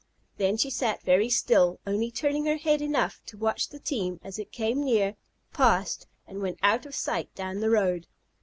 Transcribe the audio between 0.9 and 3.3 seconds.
very still, only turning her head enough